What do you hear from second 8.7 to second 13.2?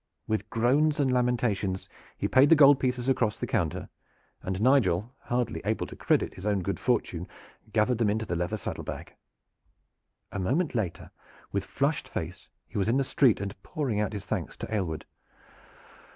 bag. A moment later with flushed face he was in the